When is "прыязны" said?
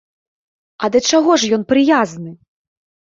1.73-2.31